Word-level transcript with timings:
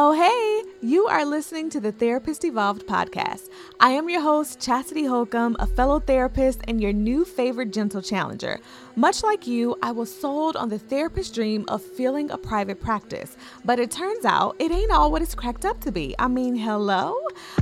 Oh, 0.00 0.12
hey, 0.12 0.70
you 0.80 1.08
are 1.08 1.24
listening 1.24 1.70
to 1.70 1.80
the 1.80 1.90
Therapist 1.90 2.44
Evolved 2.44 2.86
podcast. 2.86 3.48
I 3.80 3.90
am 3.90 4.08
your 4.08 4.20
host, 4.20 4.60
Chastity 4.60 5.04
Holcomb, 5.04 5.56
a 5.58 5.66
fellow 5.66 5.98
therapist 5.98 6.60
and 6.68 6.80
your 6.80 6.92
new 6.92 7.24
favorite 7.24 7.72
gentle 7.72 8.00
challenger. 8.00 8.60
Much 8.94 9.24
like 9.24 9.48
you, 9.48 9.76
I 9.82 9.90
was 9.90 10.08
sold 10.14 10.54
on 10.54 10.68
the 10.68 10.78
therapist 10.78 11.34
dream 11.34 11.64
of 11.66 11.82
feeling 11.82 12.30
a 12.30 12.38
private 12.38 12.80
practice, 12.80 13.36
but 13.64 13.80
it 13.80 13.90
turns 13.90 14.24
out 14.24 14.54
it 14.60 14.70
ain't 14.70 14.92
all 14.92 15.10
what 15.10 15.20
it's 15.20 15.34
cracked 15.34 15.64
up 15.64 15.80
to 15.80 15.90
be. 15.90 16.14
I 16.20 16.28
mean, 16.28 16.54
hello? 16.54 17.16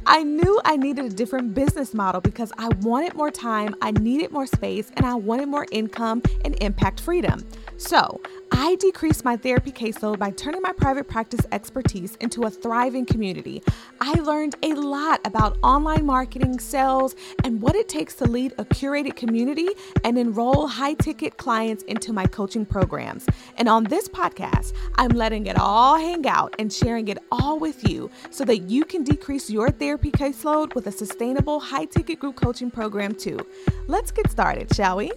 I 0.04 0.22
knew 0.22 0.60
I 0.62 0.76
needed 0.76 1.06
a 1.06 1.08
different 1.08 1.54
business 1.54 1.94
model 1.94 2.20
because 2.20 2.52
I 2.58 2.68
wanted 2.82 3.14
more 3.14 3.30
time, 3.30 3.74
I 3.80 3.92
needed 3.92 4.30
more 4.30 4.46
space, 4.46 4.92
and 4.98 5.06
I 5.06 5.14
wanted 5.14 5.48
more 5.48 5.66
income 5.72 6.20
and 6.44 6.54
impact 6.62 7.00
freedom. 7.00 7.46
So, 7.78 8.20
I 8.52 8.76
decreased 8.76 9.22
my 9.22 9.36
therapy 9.36 9.70
caseload 9.70 10.18
by 10.18 10.30
turning 10.30 10.62
my 10.62 10.72
private 10.72 11.08
practice 11.08 11.44
expertise 11.52 12.16
into 12.22 12.44
a 12.44 12.50
thriving 12.50 13.04
community. 13.04 13.62
I 14.00 14.12
learned 14.20 14.56
a 14.62 14.72
lot 14.72 15.20
about 15.26 15.58
online 15.62 16.06
marketing, 16.06 16.58
sales, 16.58 17.14
and 17.44 17.60
what 17.60 17.76
it 17.76 17.86
takes 17.86 18.14
to 18.14 18.24
lead 18.24 18.54
a 18.56 18.64
curated 18.64 19.14
community 19.14 19.68
and 20.04 20.16
enroll 20.16 20.66
high 20.68 20.94
ticket 20.94 21.36
clients 21.36 21.82
into 21.82 22.14
my 22.14 22.24
coaching 22.24 22.64
programs. 22.64 23.26
And 23.58 23.68
on 23.68 23.84
this 23.84 24.08
podcast, 24.08 24.72
I'm 24.96 25.10
letting 25.10 25.46
it 25.46 25.58
all 25.58 25.98
hang 25.98 26.26
out 26.26 26.56
and 26.58 26.72
sharing 26.72 27.08
it 27.08 27.18
all 27.30 27.58
with 27.58 27.86
you 27.86 28.10
so 28.30 28.44
that 28.46 28.70
you 28.70 28.86
can 28.86 29.04
decrease 29.04 29.50
your 29.50 29.70
therapy 29.70 30.10
caseload 30.10 30.74
with 30.74 30.86
a 30.86 30.92
sustainable 30.92 31.60
high 31.60 31.84
ticket 31.84 32.20
group 32.20 32.36
coaching 32.36 32.70
program 32.70 33.14
too. 33.14 33.38
Let's 33.86 34.10
get 34.12 34.30
started, 34.30 34.74
shall 34.74 34.96
we? 34.96 35.12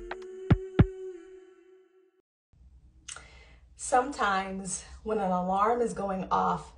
Sometimes 3.82 4.84
when 5.04 5.20
an 5.20 5.32
alarm 5.32 5.80
is 5.82 5.94
going 5.94 6.28
off, 6.30 6.74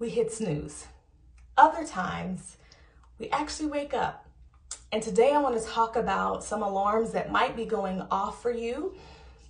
we 0.00 0.08
hit 0.10 0.32
snooze. 0.32 0.88
Other 1.56 1.86
times, 1.86 2.56
we 3.20 3.30
actually 3.30 3.68
wake 3.68 3.94
up. 3.94 4.26
And 4.90 5.00
today 5.00 5.30
I 5.30 5.38
want 5.38 5.56
to 5.56 5.64
talk 5.64 5.94
about 5.94 6.42
some 6.42 6.64
alarms 6.64 7.12
that 7.12 7.30
might 7.30 7.54
be 7.54 7.66
going 7.66 8.02
off 8.10 8.42
for 8.42 8.50
you 8.50 8.96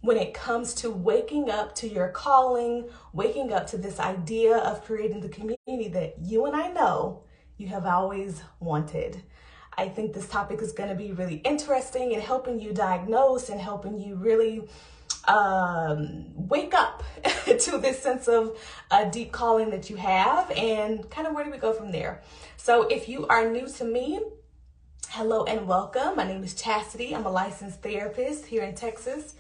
when 0.03 0.19
it 0.19 0.35
comes 0.35 0.75
to 0.75 0.91
waking 0.91 1.49
up 1.49 1.75
to 1.77 1.89
your 1.89 2.09
calling, 2.09 2.91
waking 3.15 3.51
up 3.51 3.67
to 3.69 3.79
this 3.79 3.99
idea 3.99 4.59
of 4.59 4.85
creating 4.85 5.23
the 5.23 5.31
community 5.31 5.89
that 5.89 6.17
you 6.21 6.45
and 6.45 6.55
I 6.55 6.69
know 6.69 7.23
you 7.57 7.69
have 7.69 7.87
always 7.87 8.43
wanted. 8.61 9.23
I 9.79 9.89
think 9.89 10.13
this 10.13 10.29
topic 10.29 10.61
is 10.61 10.73
going 10.73 10.91
to 10.91 10.95
be 10.95 11.13
really 11.13 11.37
interesting 11.37 12.13
in 12.13 12.21
helping 12.21 12.61
you 12.61 12.75
diagnose 12.75 13.49
and 13.49 13.59
helping 13.59 13.99
you 13.99 14.17
really 14.17 14.69
um, 15.27 16.27
wake 16.49 16.75
up 16.75 17.03
to 17.45 17.79
this 17.79 18.03
sense 18.03 18.29
of 18.29 18.59
a 18.91 19.09
deep 19.09 19.33
calling 19.33 19.71
that 19.71 19.91
you 19.91 19.97
have 19.97 20.51
and 20.53 21.09
kind 21.11 21.27
of 21.27 21.35
where 21.35 21.45
do 21.45 21.51
we 21.51 21.59
go 21.59 21.73
from 21.73 21.93
there. 21.93 22.23
So 22.57 22.89
if 22.89 23.09
you 23.09 23.27
are 23.29 23.51
new 23.51 23.69
to 23.69 23.85
me, 23.85 24.21
hello 25.11 25.45
and 25.45 25.67
welcome. 25.67 26.17
My 26.17 26.25
name 26.25 26.43
is 26.43 26.55
Chastity. 26.55 27.15
I'm 27.15 27.27
a 27.27 27.31
licensed 27.31 27.83
therapist 27.83 28.47
here 28.47 28.63
in 28.63 28.75
Texas 28.75 29.35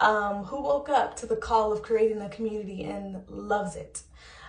um, 0.00 0.44
who 0.44 0.60
woke 0.62 0.88
up 0.88 1.16
to 1.16 1.26
the 1.26 1.36
call 1.36 1.72
of 1.72 1.82
creating 1.82 2.20
a 2.20 2.28
community 2.28 2.84
and 2.84 3.22
loves 3.28 3.76
it. 3.76 4.02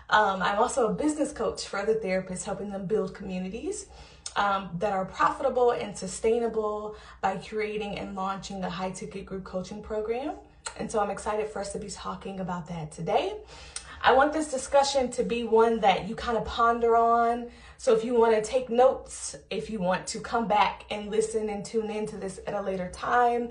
Um, 0.09 0.41
I'm 0.41 0.59
also 0.59 0.89
a 0.89 0.93
business 0.93 1.31
coach 1.31 1.67
for 1.67 1.79
other 1.79 1.95
therapists, 1.95 2.43
helping 2.43 2.71
them 2.71 2.85
build 2.85 3.13
communities. 3.13 3.87
Um, 4.35 4.71
that 4.79 4.93
are 4.93 5.05
profitable 5.05 5.71
and 5.71 5.95
sustainable 5.95 6.95
by 7.21 7.37
creating 7.37 7.99
and 7.99 8.15
launching 8.15 8.63
a 8.63 8.69
high 8.69 8.89
ticket 8.89 9.27
group 9.27 9.43
coaching 9.43 9.83
program. 9.83 10.37
And 10.77 10.91
so 10.91 10.99
I'm 10.99 11.09
excited 11.09 11.47
for 11.49 11.59
us 11.59 11.71
to 11.73 11.79
be 11.79 11.89
talking 11.89 12.39
about 12.39 12.67
that 12.67 12.91
today. 12.91 13.33
I 14.05 14.13
want 14.13 14.33
this 14.33 14.51
discussion 14.51 15.09
to 15.11 15.23
be 15.23 15.45
one 15.45 15.79
that 15.79 16.09
you 16.09 16.15
kind 16.15 16.37
of 16.37 16.43
ponder 16.43 16.97
on. 16.97 17.49
So 17.77 17.95
if 17.95 18.03
you 18.03 18.15
want 18.15 18.35
to 18.35 18.41
take 18.41 18.69
notes, 18.69 19.35
if 19.49 19.69
you 19.69 19.79
want 19.79 20.07
to 20.07 20.19
come 20.19 20.45
back 20.45 20.83
and 20.89 21.09
listen 21.09 21.47
and 21.47 21.63
tune 21.63 21.89
into 21.89 22.17
this 22.17 22.39
at 22.45 22.53
a 22.53 22.61
later 22.61 22.89
time, 22.91 23.47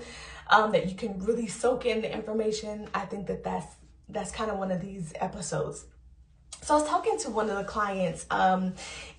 um, 0.51 0.71
that 0.73 0.87
you 0.87 0.95
can 0.95 1.17
really 1.19 1.47
soak 1.47 1.87
in 1.87 2.01
the 2.01 2.13
information, 2.13 2.87
I 2.93 3.05
think 3.05 3.25
that 3.27 3.43
that's 3.43 3.75
that's 4.09 4.31
kind 4.31 4.51
of 4.51 4.59
one 4.59 4.69
of 4.69 4.79
these 4.79 5.13
episodes. 5.19 5.85
So 6.61 6.75
I 6.75 6.79
was 6.79 6.87
talking 6.87 7.17
to 7.19 7.29
one 7.31 7.49
of 7.49 7.57
the 7.57 7.63
clients 7.63 8.27
um, 8.29 8.75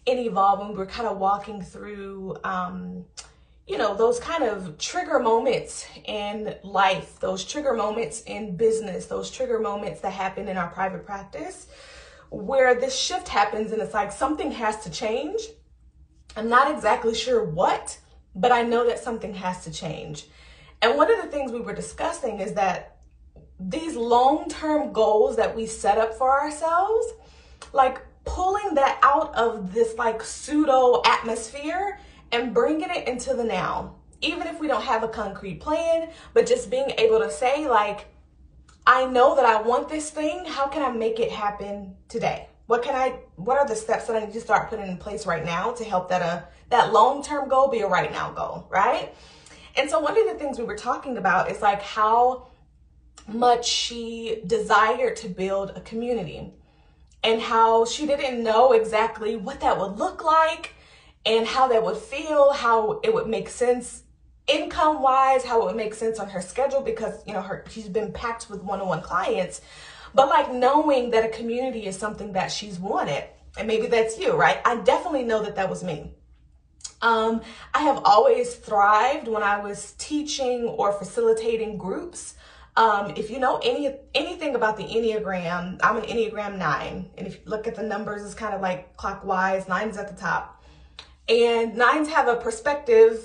in 0.06 0.18
Evolve, 0.18 0.60
and 0.60 0.76
we 0.76 0.82
are 0.82 0.86
kind 0.86 1.08
of 1.08 1.18
walking 1.18 1.62
through. 1.62 2.36
Um, 2.44 3.06
you 3.66 3.78
know, 3.78 3.94
those 3.94 4.20
kind 4.20 4.44
of 4.44 4.76
trigger 4.78 5.18
moments 5.18 5.86
in 6.04 6.54
life, 6.62 7.18
those 7.20 7.44
trigger 7.44 7.72
moments 7.72 8.22
in 8.22 8.56
business, 8.56 9.06
those 9.06 9.30
trigger 9.30 9.58
moments 9.58 10.00
that 10.00 10.12
happen 10.12 10.48
in 10.48 10.58
our 10.58 10.68
private 10.68 11.06
practice, 11.06 11.66
where 12.30 12.74
this 12.74 12.98
shift 12.98 13.28
happens 13.28 13.72
and 13.72 13.80
it's 13.80 13.94
like 13.94 14.12
something 14.12 14.50
has 14.50 14.82
to 14.84 14.90
change. 14.90 15.40
I'm 16.36 16.48
not 16.48 16.74
exactly 16.74 17.14
sure 17.14 17.44
what, 17.44 17.98
but 18.34 18.52
I 18.52 18.62
know 18.62 18.86
that 18.86 18.98
something 18.98 19.32
has 19.34 19.64
to 19.64 19.72
change. 19.72 20.26
And 20.82 20.96
one 20.96 21.10
of 21.10 21.22
the 21.22 21.30
things 21.30 21.50
we 21.50 21.60
were 21.60 21.74
discussing 21.74 22.40
is 22.40 22.52
that 22.54 22.98
these 23.58 23.96
long 23.96 24.48
term 24.50 24.92
goals 24.92 25.36
that 25.36 25.56
we 25.56 25.64
set 25.64 25.96
up 25.96 26.12
for 26.14 26.38
ourselves, 26.38 27.06
like 27.72 28.02
pulling 28.24 28.74
that 28.74 28.98
out 29.02 29.34
of 29.34 29.72
this 29.72 29.96
like 29.96 30.22
pseudo 30.22 31.00
atmosphere 31.06 31.98
and 32.34 32.52
bringing 32.52 32.90
it 32.90 33.06
into 33.06 33.32
the 33.32 33.44
now. 33.44 33.94
Even 34.20 34.48
if 34.48 34.58
we 34.58 34.66
don't 34.66 34.82
have 34.82 35.04
a 35.04 35.08
concrete 35.08 35.60
plan, 35.60 36.10
but 36.32 36.46
just 36.46 36.68
being 36.68 36.90
able 36.98 37.20
to 37.20 37.30
say, 37.30 37.68
like, 37.68 38.06
I 38.86 39.06
know 39.06 39.36
that 39.36 39.44
I 39.44 39.62
want 39.62 39.88
this 39.88 40.10
thing. 40.10 40.44
How 40.44 40.66
can 40.66 40.82
I 40.82 40.90
make 40.90 41.20
it 41.20 41.30
happen 41.30 41.94
today? 42.08 42.48
What 42.66 42.82
can 42.82 42.94
I, 42.94 43.18
what 43.36 43.58
are 43.58 43.66
the 43.66 43.76
steps 43.76 44.06
that 44.06 44.16
I 44.16 44.24
need 44.24 44.32
to 44.32 44.40
start 44.40 44.68
putting 44.68 44.88
in 44.88 44.96
place 44.96 45.26
right 45.26 45.44
now 45.44 45.72
to 45.72 45.84
help 45.84 46.08
that, 46.08 46.22
uh, 46.22 46.42
that 46.70 46.92
long-term 46.92 47.48
goal 47.48 47.68
be 47.68 47.80
a 47.80 47.86
right 47.86 48.10
now 48.10 48.32
goal, 48.32 48.66
right? 48.68 49.14
And 49.76 49.88
so 49.88 50.00
one 50.00 50.18
of 50.18 50.26
the 50.26 50.34
things 50.34 50.58
we 50.58 50.64
were 50.64 50.76
talking 50.76 51.18
about 51.18 51.50
is 51.50 51.62
like 51.62 51.82
how 51.82 52.48
much 53.28 53.66
she 53.66 54.42
desired 54.46 55.16
to 55.16 55.28
build 55.28 55.70
a 55.76 55.80
community 55.82 56.52
and 57.22 57.40
how 57.40 57.84
she 57.84 58.06
didn't 58.06 58.42
know 58.42 58.72
exactly 58.72 59.36
what 59.36 59.60
that 59.60 59.78
would 59.78 59.98
look 59.98 60.24
like 60.24 60.73
and 61.26 61.46
how 61.46 61.68
that 61.68 61.82
would 61.82 61.96
feel, 61.96 62.52
how 62.52 63.00
it 63.02 63.12
would 63.12 63.28
make 63.28 63.48
sense 63.48 64.04
income 64.46 65.00
wise, 65.00 65.44
how 65.44 65.62
it 65.62 65.64
would 65.66 65.76
make 65.76 65.94
sense 65.94 66.18
on 66.18 66.28
her 66.28 66.42
schedule 66.42 66.80
because, 66.80 67.22
you 67.26 67.32
know, 67.32 67.40
her 67.40 67.64
she's 67.70 67.88
been 67.88 68.12
packed 68.12 68.50
with 68.50 68.62
one-on-one 68.62 69.02
clients. 69.02 69.60
But 70.14 70.28
like 70.28 70.52
knowing 70.52 71.10
that 71.10 71.24
a 71.24 71.28
community 71.28 71.86
is 71.86 71.98
something 71.98 72.32
that 72.32 72.52
she's 72.52 72.78
wanted, 72.78 73.24
and 73.56 73.66
maybe 73.66 73.86
that's 73.86 74.18
you, 74.18 74.32
right? 74.32 74.58
I 74.64 74.76
definitely 74.76 75.24
know 75.24 75.42
that 75.42 75.56
that 75.56 75.68
was 75.68 75.82
me. 75.82 76.12
Um, 77.02 77.42
I 77.72 77.80
have 77.80 78.00
always 78.04 78.54
thrived 78.54 79.28
when 79.28 79.42
I 79.42 79.60
was 79.60 79.94
teaching 79.98 80.64
or 80.64 80.92
facilitating 80.92 81.76
groups. 81.76 82.34
Um, 82.76 83.12
if 83.16 83.30
you 83.30 83.38
know 83.38 83.60
any 83.62 83.96
anything 84.14 84.54
about 84.54 84.76
the 84.76 84.84
Enneagram, 84.84 85.80
I'm 85.82 85.96
an 85.96 86.04
Enneagram 86.04 86.58
nine, 86.58 87.10
and 87.16 87.26
if 87.26 87.34
you 87.34 87.40
look 87.46 87.66
at 87.66 87.74
the 87.74 87.82
numbers, 87.82 88.24
it's 88.24 88.34
kind 88.34 88.54
of 88.54 88.60
like 88.60 88.96
clockwise. 88.96 89.68
Nine's 89.68 89.96
at 89.96 90.08
the 90.08 90.20
top 90.20 90.53
and 91.28 91.76
nines 91.76 92.08
have 92.08 92.28
a 92.28 92.36
perspective 92.36 93.22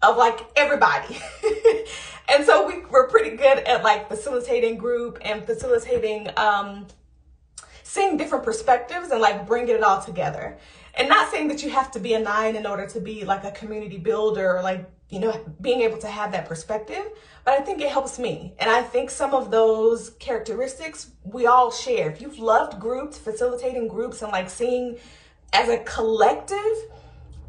of 0.00 0.16
like 0.16 0.40
everybody. 0.56 1.18
and 2.28 2.44
so 2.44 2.66
we 2.66 2.84
were 2.86 3.08
pretty 3.08 3.36
good 3.36 3.58
at 3.58 3.82
like 3.82 4.08
facilitating 4.08 4.76
group 4.76 5.18
and 5.22 5.44
facilitating 5.44 6.28
um, 6.36 6.86
seeing 7.92 8.16
different 8.16 8.42
perspectives 8.44 9.10
and 9.10 9.20
like 9.20 9.46
bringing 9.46 9.76
it 9.76 9.82
all 9.82 10.02
together. 10.02 10.58
And 10.94 11.08
not 11.08 11.30
saying 11.30 11.48
that 11.48 11.62
you 11.62 11.70
have 11.70 11.90
to 11.92 12.00
be 12.00 12.14
a 12.14 12.18
nine 12.18 12.56
in 12.56 12.66
order 12.66 12.86
to 12.86 13.00
be 13.00 13.24
like 13.24 13.44
a 13.44 13.50
community 13.50 13.98
builder 13.98 14.56
or 14.56 14.62
like, 14.62 14.90
you 15.08 15.18
know, 15.20 15.38
being 15.60 15.82
able 15.82 15.98
to 15.98 16.06
have 16.06 16.32
that 16.32 16.46
perspective, 16.46 17.04
but 17.44 17.54
I 17.54 17.60
think 17.60 17.80
it 17.82 17.90
helps 17.90 18.18
me. 18.18 18.54
And 18.58 18.70
I 18.70 18.82
think 18.82 19.10
some 19.10 19.34
of 19.34 19.50
those 19.50 20.10
characteristics 20.18 21.10
we 21.22 21.46
all 21.46 21.70
share. 21.70 22.10
If 22.10 22.20
you've 22.20 22.38
loved 22.38 22.80
groups, 22.80 23.18
facilitating 23.18 23.88
groups 23.88 24.22
and 24.22 24.32
like 24.32 24.48
seeing 24.48 24.98
as 25.52 25.68
a 25.68 25.78
collective, 25.78 26.56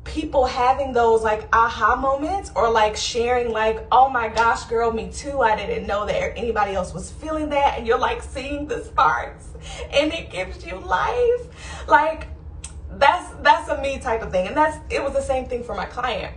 people 0.03 0.45
having 0.45 0.91
those 0.91 1.23
like 1.23 1.47
aha 1.53 1.95
moments 1.95 2.51
or 2.55 2.69
like 2.69 2.95
sharing 2.95 3.51
like 3.51 3.85
oh 3.91 4.09
my 4.09 4.27
gosh 4.27 4.65
girl 4.65 4.91
me 4.91 5.09
too 5.09 5.39
i 5.39 5.55
didn't 5.55 5.87
know 5.87 6.05
that 6.05 6.37
anybody 6.37 6.73
else 6.73 6.93
was 6.93 7.09
feeling 7.09 7.47
that 7.47 7.77
and 7.77 7.87
you're 7.87 7.97
like 7.97 8.21
seeing 8.21 8.67
the 8.67 8.83
sparks 8.83 9.53
and 9.91 10.13
it 10.13 10.29
gives 10.29 10.65
you 10.65 10.79
life. 10.79 11.87
Like 11.87 12.27
that's 12.91 13.33
that's 13.41 13.69
a 13.69 13.81
me 13.81 13.99
type 13.99 14.21
of 14.21 14.31
thing 14.31 14.47
and 14.47 14.55
that's 14.55 14.77
it 14.89 15.03
was 15.03 15.13
the 15.13 15.21
same 15.21 15.45
thing 15.45 15.63
for 15.63 15.75
my 15.75 15.85
client. 15.85 16.35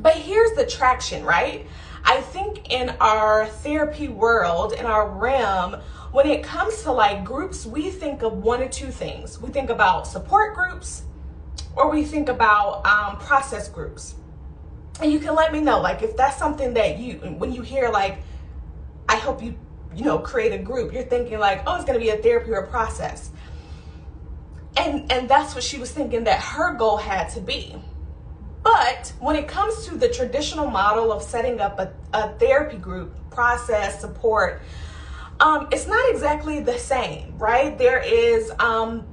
But 0.00 0.14
here's 0.14 0.52
the 0.56 0.66
traction 0.66 1.24
right? 1.24 1.66
I 2.04 2.20
think 2.20 2.72
in 2.72 2.90
our 3.00 3.46
therapy 3.46 4.08
world 4.08 4.72
in 4.72 4.86
our 4.86 5.08
realm 5.08 5.76
when 6.10 6.26
it 6.26 6.42
comes 6.42 6.82
to 6.82 6.92
like 6.92 7.24
groups 7.24 7.64
we 7.64 7.90
think 7.90 8.22
of 8.22 8.32
one 8.32 8.60
or 8.60 8.68
two 8.68 8.90
things. 8.90 9.40
We 9.40 9.50
think 9.50 9.70
about 9.70 10.06
support 10.06 10.54
groups 10.54 11.04
or 11.76 11.90
we 11.90 12.04
think 12.04 12.28
about 12.28 12.84
um, 12.86 13.18
process 13.18 13.68
groups. 13.68 14.14
And 15.00 15.10
you 15.12 15.18
can 15.18 15.34
let 15.34 15.52
me 15.52 15.60
know, 15.60 15.80
like, 15.80 16.02
if 16.02 16.16
that's 16.16 16.36
something 16.36 16.74
that 16.74 16.98
you, 16.98 17.14
when 17.38 17.52
you 17.52 17.62
hear, 17.62 17.90
like, 17.90 18.18
I 19.08 19.16
hope 19.16 19.42
you, 19.42 19.58
you 19.94 20.04
know, 20.04 20.18
create 20.18 20.52
a 20.52 20.58
group, 20.58 20.92
you're 20.92 21.02
thinking, 21.02 21.38
like, 21.38 21.62
oh, 21.66 21.76
it's 21.76 21.84
going 21.84 21.98
to 21.98 22.04
be 22.04 22.10
a 22.10 22.16
therapy 22.16 22.50
or 22.50 22.60
a 22.60 22.68
process. 22.68 23.30
and 24.76 25.10
and 25.12 25.28
that's 25.28 25.54
what 25.54 25.64
she 25.64 25.78
was 25.78 25.90
thinking 25.90 26.24
that 26.24 26.40
her 26.40 26.74
goal 26.74 26.96
had 26.96 27.28
to 27.30 27.40
be. 27.40 27.76
But 28.62 29.12
when 29.18 29.36
it 29.36 29.48
comes 29.48 29.86
to 29.86 29.96
the 29.96 30.08
traditional 30.08 30.70
model 30.70 31.12
of 31.12 31.22
setting 31.22 31.60
up 31.60 31.78
a, 31.80 31.92
a 32.12 32.32
therapy 32.38 32.76
group, 32.76 33.12
process, 33.30 34.00
support, 34.00 34.62
um, 35.40 35.68
it's 35.72 35.88
not 35.88 36.10
exactly 36.10 36.60
the 36.60 36.78
same, 36.78 37.36
right? 37.38 37.76
There 37.76 37.98
is 37.98 38.52
um, 38.60 39.04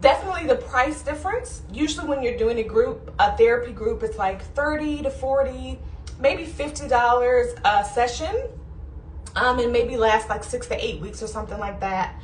definitely 0.00 0.46
the 0.46 0.56
price 0.56 1.02
difference. 1.02 1.62
Usually, 1.72 2.06
when 2.06 2.22
you're 2.22 2.36
doing 2.36 2.58
a 2.58 2.64
group, 2.64 3.12
a 3.18 3.36
therapy 3.36 3.72
group, 3.72 4.02
it's 4.02 4.18
like 4.18 4.42
30 4.54 5.02
to 5.02 5.10
40, 5.10 5.78
maybe 6.20 6.44
$50 6.44 7.60
a 7.64 7.84
session, 7.84 8.48
um, 9.36 9.58
and 9.58 9.72
maybe 9.72 9.96
last 9.96 10.28
like 10.28 10.44
six 10.44 10.66
to 10.68 10.84
eight 10.84 11.00
weeks 11.00 11.22
or 11.22 11.26
something 11.26 11.58
like 11.58 11.80
that. 11.80 12.14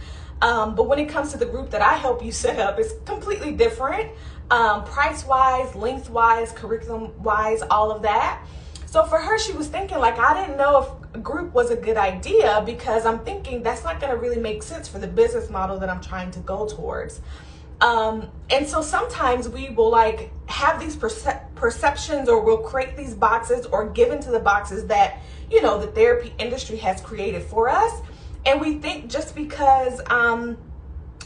Um, 0.40 0.74
but 0.74 0.84
when 0.84 0.98
it 0.98 1.08
comes 1.08 1.32
to 1.32 1.38
the 1.38 1.46
group 1.46 1.70
that 1.70 1.82
I 1.82 1.94
help 1.94 2.24
you 2.24 2.32
set 2.44 2.58
up, 2.58 2.78
it's 2.78 2.94
completely 3.04 3.52
different. 3.52 4.10
Um, 4.50 4.84
price 4.84 5.26
wise, 5.26 5.74
length 5.74 6.08
wise, 6.08 6.52
curriculum 6.52 7.12
wise, 7.22 7.62
all 7.70 7.90
of 7.90 8.02
that. 8.02 8.42
So 8.86 9.04
for 9.04 9.18
her, 9.18 9.38
she 9.38 9.52
was 9.52 9.68
thinking, 9.68 9.98
like, 9.98 10.18
I 10.18 10.40
didn't 10.40 10.56
know 10.56 10.80
if 10.80 11.14
a 11.14 11.18
group 11.18 11.52
was 11.52 11.70
a 11.70 11.76
good 11.76 11.98
idea 11.98 12.62
because 12.64 13.04
I'm 13.04 13.18
thinking 13.18 13.62
that's 13.62 13.84
not 13.84 14.00
going 14.00 14.10
to 14.10 14.18
really 14.18 14.40
make 14.40 14.62
sense 14.62 14.88
for 14.88 14.98
the 14.98 15.06
business 15.06 15.50
model 15.50 15.78
that 15.80 15.90
I'm 15.90 16.00
trying 16.00 16.30
to 16.30 16.40
go 16.40 16.66
towards. 16.66 17.20
Um, 17.80 18.28
and 18.50 18.66
so 18.66 18.82
sometimes 18.82 19.48
we 19.48 19.70
will 19.70 19.90
like 19.90 20.32
have 20.46 20.80
these 20.80 20.96
perce- 20.96 21.26
perceptions 21.54 22.28
or 22.28 22.42
we'll 22.42 22.58
create 22.58 22.96
these 22.96 23.14
boxes 23.14 23.66
or 23.66 23.88
give 23.88 24.10
into 24.10 24.30
the 24.30 24.40
boxes 24.40 24.86
that, 24.86 25.20
you 25.50 25.62
know, 25.62 25.78
the 25.78 25.86
therapy 25.88 26.34
industry 26.38 26.76
has 26.78 27.00
created 27.00 27.42
for 27.42 27.68
us. 27.68 28.00
And 28.46 28.60
we 28.60 28.78
think 28.78 29.10
just 29.10 29.34
because 29.34 30.00
um, 30.08 30.56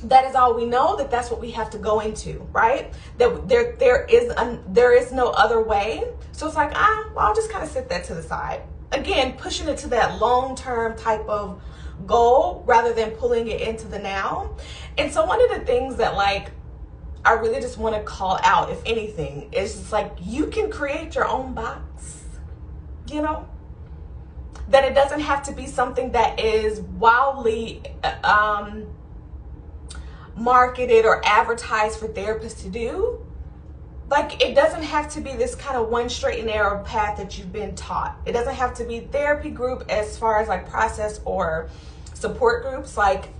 that 0.05 0.25
is 0.25 0.35
all 0.35 0.55
we 0.55 0.67
know 0.67 0.97
that 0.97 1.11
that's 1.11 1.31
what 1.31 1.41
we 1.41 1.51
have 1.53 1.71
to 1.71 1.79
go 1.79 2.01
into 2.01 2.47
right? 2.53 2.93
That 3.19 3.49
there 3.49 3.77
there 3.79 4.05
is 4.05 4.31
a, 4.31 4.59
there 4.69 4.93
is 4.93 5.13
no 5.13 5.29
other 5.31 5.63
way. 5.63 6.05
So 6.33 6.47
it's 6.47 6.57
like 6.57 6.73
ah 6.75 7.11
well 7.15 7.27
i'll 7.27 7.35
just 7.35 7.51
kind 7.51 7.65
of 7.65 7.71
sit 7.71 7.89
that 7.89 8.05
to 8.05 8.15
the 8.15 8.23
side. 8.23 8.63
Again 8.91 9.35
pushing 9.35 9.69
it 9.69 9.79
to 9.79 9.89
that 9.89 10.21
long 10.21 10.57
term 10.57 10.97
type 10.97 11.27
of 11.29 11.63
goal 12.07 12.63
rather 12.67 12.93
than 12.93 13.11
pulling 13.13 13.49
it 13.49 13.61
into 13.61 13.87
the 13.87 13.99
now 13.99 14.55
and 14.99 15.13
so 15.13 15.25
one 15.25 15.43
of 15.43 15.59
the 15.59 15.65
things 15.65 15.97
that 15.97 16.15
like 16.15 16.51
i 17.25 17.33
really 17.33 17.61
just 17.61 17.79
want 17.79 17.95
to 17.95 18.03
call 18.03 18.39
out 18.43 18.71
if 18.71 18.81
anything 18.87 19.49
is 19.53 19.75
just 19.75 19.93
like 19.93 20.13
you 20.21 20.47
can 20.47 20.71
create 20.71 21.15
your 21.15 21.27
own 21.27 21.55
box 21.55 22.25
you 23.09 23.23
know 23.23 23.47
that 24.69 24.85
it 24.85 24.95
doesn't 24.95 25.21
have 25.21 25.43
to 25.43 25.53
be 25.53 25.67
something 25.67 26.13
that 26.13 26.41
is 26.41 26.81
wildly 26.81 27.83
um, 28.25 28.87
marketed 30.37 31.05
or 31.05 31.21
advertised 31.25 31.99
for 31.99 32.09
therapists 32.09 32.63
to 32.63 32.69
do. 32.69 33.25
Like, 34.13 34.43
it 34.43 34.55
doesn't 34.55 34.83
have 34.83 35.11
to 35.15 35.23
be 35.23 35.33
this 35.33 35.55
kind 35.55 35.75
of 35.75 35.89
one 35.89 36.11
straight 36.11 36.41
and 36.41 36.49
narrow 36.49 36.85
path 36.85 37.17
that 37.17 37.39
you've 37.39 37.51
been 37.51 37.75
taught. 37.75 38.15
It 38.27 38.33
doesn't 38.33 38.55
have 38.55 38.75
to 38.75 38.85
be 38.85 39.01
therapy 39.01 39.49
group 39.49 39.87
as 39.89 40.19
far 40.19 40.39
as 40.39 40.49
like 40.49 40.69
process 40.69 41.23
or 41.25 41.71
support 42.13 42.63
groups. 42.63 42.99
Like, 42.99 43.31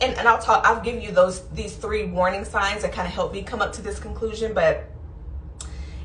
and, 0.00 0.16
and 0.16 0.26
I'll 0.26 0.42
talk, 0.42 0.66
I'll 0.66 0.80
give 0.80 1.00
you 1.00 1.12
those, 1.12 1.46
these 1.50 1.76
three 1.76 2.06
warning 2.06 2.44
signs 2.44 2.82
that 2.82 2.92
kind 2.92 3.06
of 3.06 3.14
help 3.14 3.32
me 3.32 3.44
come 3.44 3.62
up 3.62 3.72
to 3.74 3.82
this 3.82 4.00
conclusion, 4.00 4.52
but 4.52 4.90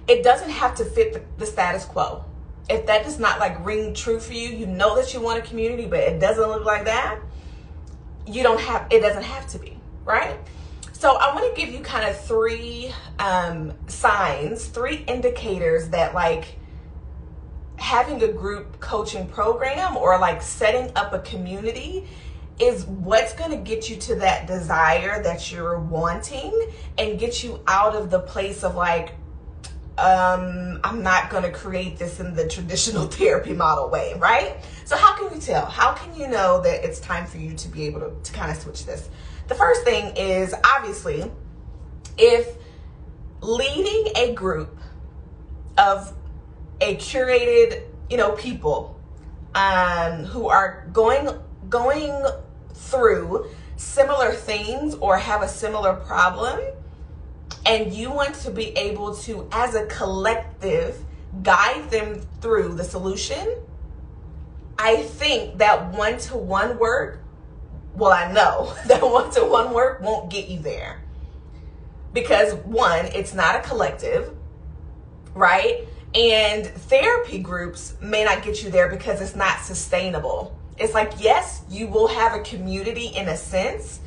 it 0.07 0.23
doesn't 0.23 0.51
have 0.51 0.75
to 0.75 0.85
fit 0.85 1.13
the, 1.13 1.23
the 1.39 1.47
status 1.47 1.85
quo 1.85 2.23
if 2.69 2.85
that 2.85 3.03
does 3.03 3.17
not 3.17 3.39
like 3.39 3.65
ring 3.65 3.91
true 3.95 4.19
for 4.19 4.33
you, 4.33 4.49
you 4.49 4.67
know 4.67 4.95
that 4.95 5.15
you 5.15 5.19
want 5.19 5.39
a 5.39 5.41
community, 5.41 5.87
but 5.87 5.99
it 5.99 6.19
doesn't 6.19 6.47
look 6.47 6.63
like 6.63 6.85
that, 6.85 7.19
you 8.27 8.43
don't 8.43 8.59
have, 8.59 8.87
it 8.91 9.01
doesn't 9.01 9.23
have 9.23 9.47
to 9.47 9.57
be, 9.57 9.77
right? 10.05 10.37
So 11.01 11.17
I 11.17 11.33
want 11.33 11.55
to 11.55 11.59
give 11.59 11.73
you 11.73 11.79
kind 11.79 12.07
of 12.07 12.23
three 12.25 12.93
um, 13.17 13.73
signs, 13.87 14.67
three 14.67 14.97
indicators 15.07 15.89
that 15.89 16.13
like 16.13 16.59
having 17.77 18.21
a 18.21 18.27
group 18.27 18.79
coaching 18.79 19.25
program 19.27 19.97
or 19.97 20.19
like 20.19 20.43
setting 20.43 20.95
up 20.95 21.11
a 21.11 21.17
community 21.21 22.07
is 22.59 22.85
what's 22.85 23.33
going 23.33 23.49
to 23.49 23.57
get 23.57 23.89
you 23.89 23.95
to 23.95 24.15
that 24.17 24.45
desire 24.45 25.23
that 25.23 25.51
you're 25.51 25.79
wanting 25.79 26.69
and 26.99 27.17
get 27.19 27.43
you 27.43 27.59
out 27.65 27.95
of 27.95 28.11
the 28.11 28.19
place 28.19 28.63
of 28.63 28.75
like 28.75 29.15
um, 29.97 30.79
I'm 30.83 31.01
not 31.01 31.31
going 31.31 31.43
to 31.43 31.51
create 31.51 31.97
this 31.97 32.19
in 32.19 32.35
the 32.35 32.47
traditional 32.47 33.07
therapy 33.07 33.53
model 33.53 33.89
way, 33.89 34.13
right? 34.19 34.55
So, 34.85 34.95
how 34.97 35.15
can 35.15 35.33
you 35.33 35.41
tell? 35.41 35.65
How 35.65 35.93
can 35.93 36.15
you 36.15 36.27
know 36.27 36.61
that 36.61 36.85
it's 36.85 36.99
time 36.99 37.25
for 37.25 37.37
you 37.37 37.55
to 37.55 37.67
be 37.69 37.87
able 37.87 38.01
to, 38.01 38.13
to 38.23 38.33
kind 38.33 38.51
of 38.51 38.57
switch 38.57 38.85
this? 38.85 39.09
The 39.51 39.57
first 39.57 39.83
thing 39.83 40.15
is 40.15 40.55
obviously 40.63 41.29
if 42.17 42.55
leading 43.41 44.13
a 44.15 44.33
group 44.33 44.79
of 45.77 46.13
a 46.79 46.95
curated, 46.95 47.83
you 48.09 48.15
know, 48.15 48.31
people 48.31 48.97
um, 49.53 50.23
who 50.23 50.47
are 50.47 50.87
going 50.93 51.37
going 51.67 52.25
through 52.73 53.49
similar 53.75 54.31
things 54.31 54.95
or 54.95 55.17
have 55.17 55.41
a 55.41 55.49
similar 55.49 55.95
problem 55.95 56.61
and 57.65 57.93
you 57.93 58.09
want 58.09 58.35
to 58.35 58.51
be 58.51 58.67
able 58.77 59.13
to, 59.15 59.49
as 59.51 59.75
a 59.75 59.85
collective, 59.87 60.97
guide 61.43 61.91
them 61.91 62.21
through 62.39 62.75
the 62.75 62.85
solution, 62.85 63.57
I 64.79 64.95
think 64.95 65.57
that 65.57 65.91
one 65.91 66.19
to 66.19 66.37
one 66.37 66.79
work, 66.79 67.20
well, 67.95 68.11
I 68.11 68.31
know 68.31 68.73
that 68.87 69.01
one 69.01 69.31
to 69.31 69.41
one 69.41 69.73
work 69.73 70.01
won't 70.01 70.29
get 70.29 70.47
you 70.47 70.59
there. 70.59 71.01
Because 72.13 72.53
one, 72.65 73.05
it's 73.05 73.33
not 73.33 73.55
a 73.55 73.59
collective, 73.61 74.35
right? 75.33 75.87
And 76.13 76.65
therapy 76.65 77.39
groups 77.39 77.95
may 78.01 78.25
not 78.25 78.43
get 78.43 78.63
you 78.63 78.69
there 78.69 78.89
because 78.89 79.21
it's 79.21 79.35
not 79.35 79.61
sustainable. 79.61 80.57
It's 80.77 80.93
like, 80.93 81.13
yes, 81.19 81.63
you 81.69 81.87
will 81.87 82.07
have 82.07 82.33
a 82.33 82.43
community 82.43 83.07
in 83.07 83.29
a 83.29 83.37
sense, 83.37 84.01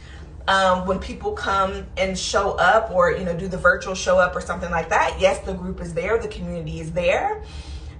um, 0.46 0.86
when 0.86 0.98
people 0.98 1.32
come 1.32 1.86
and 1.96 2.18
show 2.18 2.52
up 2.52 2.90
or 2.90 3.12
you 3.12 3.24
know 3.24 3.34
do 3.34 3.48
the 3.48 3.56
virtual 3.56 3.94
show 3.94 4.18
up 4.18 4.36
or 4.36 4.40
something 4.40 4.70
like 4.70 4.88
that 4.90 5.16
yes 5.18 5.38
the 5.40 5.54
group 5.54 5.80
is 5.80 5.94
there 5.94 6.18
the 6.18 6.28
community 6.28 6.80
is 6.80 6.92
there 6.92 7.42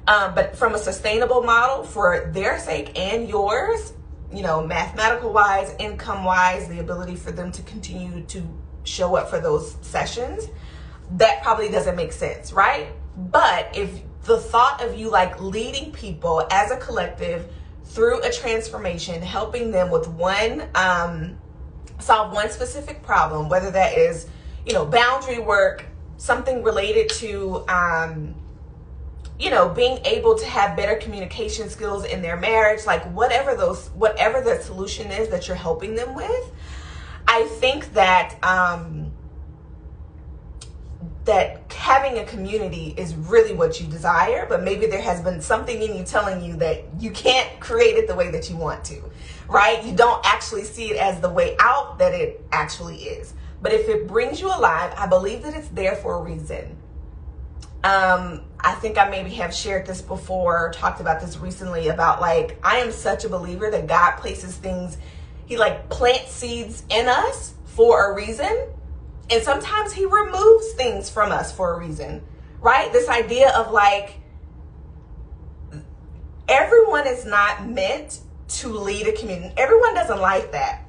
um, 0.06 0.34
but 0.34 0.54
from 0.54 0.74
a 0.74 0.78
sustainable 0.78 1.42
model 1.42 1.84
for 1.84 2.30
their 2.34 2.58
sake 2.58 2.98
and 2.98 3.28
yours 3.28 3.94
you 4.34 4.42
know 4.42 4.66
mathematical 4.66 5.32
wise 5.32 5.74
income 5.78 6.24
wise 6.24 6.68
the 6.68 6.80
ability 6.80 7.16
for 7.16 7.30
them 7.30 7.52
to 7.52 7.62
continue 7.62 8.22
to 8.24 8.42
show 8.84 9.16
up 9.16 9.30
for 9.30 9.40
those 9.40 9.76
sessions 9.80 10.48
that 11.12 11.42
probably 11.42 11.70
doesn't 11.70 11.96
make 11.96 12.12
sense 12.12 12.52
right? 12.52 12.88
But 13.16 13.76
if 13.76 14.00
the 14.24 14.38
thought 14.38 14.82
of 14.82 14.98
you 14.98 15.10
like 15.10 15.40
leading 15.40 15.92
people 15.92 16.46
as 16.50 16.70
a 16.70 16.76
collective 16.78 17.46
through 17.84 18.22
a 18.22 18.32
transformation 18.32 19.20
helping 19.22 19.70
them 19.70 19.90
with 19.90 20.08
one 20.08 20.64
um, 20.74 21.38
solve 21.98 22.32
one 22.32 22.50
specific 22.50 23.02
problem, 23.02 23.48
whether 23.48 23.70
that 23.70 23.96
is, 23.96 24.26
you 24.66 24.72
know, 24.72 24.84
boundary 24.84 25.38
work, 25.38 25.86
something 26.16 26.62
related 26.62 27.08
to, 27.08 27.64
um, 27.68 28.34
you 29.38 29.50
know, 29.50 29.68
being 29.68 29.98
able 30.04 30.36
to 30.38 30.46
have 30.46 30.76
better 30.76 30.96
communication 30.96 31.68
skills 31.68 32.04
in 32.04 32.22
their 32.22 32.36
marriage, 32.36 32.86
like 32.86 33.02
whatever 33.12 33.54
those, 33.54 33.88
whatever 33.88 34.40
the 34.40 34.62
solution 34.62 35.10
is 35.10 35.28
that 35.28 35.48
you're 35.48 35.56
helping 35.56 35.94
them 35.94 36.14
with. 36.14 36.52
I 37.26 37.44
think 37.60 37.94
that, 37.94 38.36
um, 38.44 39.12
that 41.24 41.72
having 41.72 42.18
a 42.18 42.24
community 42.24 42.94
is 42.98 43.14
really 43.14 43.54
what 43.54 43.80
you 43.80 43.86
desire, 43.86 44.46
but 44.46 44.62
maybe 44.62 44.86
there 44.86 45.00
has 45.00 45.22
been 45.22 45.40
something 45.40 45.80
in 45.80 45.96
you 45.96 46.04
telling 46.04 46.44
you 46.44 46.54
that 46.56 46.84
you 47.00 47.10
can't 47.10 47.58
create 47.60 47.96
it 47.96 48.06
the 48.06 48.14
way 48.14 48.30
that 48.30 48.50
you 48.50 48.56
want 48.56 48.84
to 48.84 49.02
right? 49.48 49.84
You 49.84 49.94
don't 49.94 50.24
actually 50.24 50.64
see 50.64 50.90
it 50.90 50.96
as 50.96 51.20
the 51.20 51.30
way 51.30 51.56
out 51.60 51.98
that 51.98 52.14
it 52.14 52.44
actually 52.52 52.96
is. 52.96 53.34
But 53.62 53.72
if 53.72 53.88
it 53.88 54.06
brings 54.06 54.40
you 54.40 54.48
alive, 54.48 54.92
I 54.96 55.06
believe 55.06 55.42
that 55.42 55.54
it's 55.54 55.68
there 55.68 55.96
for 55.96 56.14
a 56.14 56.22
reason. 56.22 56.76
Um, 57.84 58.40
I 58.58 58.72
think 58.76 58.96
I 58.96 59.10
maybe 59.10 59.28
have 59.34 59.54
shared 59.54 59.86
this 59.86 60.00
before, 60.00 60.72
talked 60.74 61.02
about 61.02 61.20
this 61.20 61.36
recently 61.36 61.88
about 61.88 62.18
like, 62.18 62.58
I 62.62 62.78
am 62.78 62.90
such 62.90 63.26
a 63.26 63.28
believer 63.28 63.70
that 63.70 63.86
God 63.86 64.16
places 64.16 64.56
things, 64.56 64.96
He 65.44 65.58
like 65.58 65.90
plants 65.90 66.32
seeds 66.32 66.82
in 66.88 67.08
us 67.08 67.52
for 67.66 68.10
a 68.10 68.14
reason. 68.14 68.68
And 69.28 69.42
sometimes 69.42 69.92
He 69.92 70.06
removes 70.06 70.72
things 70.72 71.10
from 71.10 71.30
us 71.30 71.52
for 71.52 71.74
a 71.74 71.78
reason, 71.78 72.22
right? 72.58 72.90
This 72.90 73.06
idea 73.10 73.50
of 73.50 73.70
like, 73.70 74.18
everyone 76.48 77.06
is 77.06 77.26
not 77.26 77.68
meant 77.68 78.20
to 78.48 78.68
lead 78.68 79.08
a 79.08 79.12
community. 79.12 79.52
Everyone 79.58 79.94
doesn't 79.94 80.20
like 80.20 80.52
that. 80.52 80.86